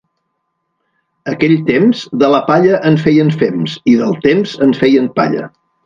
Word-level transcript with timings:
Aquell 1.33 1.53
temps 1.67 2.01
de 2.23 2.29
la 2.37 2.41
palla 2.49 2.79
en 2.93 2.99
feien 3.05 3.31
fems 3.43 3.79
i 3.93 3.97
del 4.03 4.19
temps 4.29 4.57
en 4.69 4.75
feien 4.85 5.13
palla. 5.21 5.49